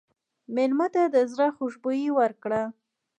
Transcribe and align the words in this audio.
مېلمه 0.55 0.87
ته 0.93 1.03
د 1.13 1.17
زړه 1.31 1.47
خوشبويي 1.57 2.09
ورکړه. 2.19 2.61